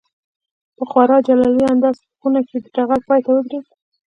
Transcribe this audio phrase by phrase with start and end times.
[0.77, 3.65] په خورا جلالي انداز په خونه کې د ټغر پای ته ودرېد.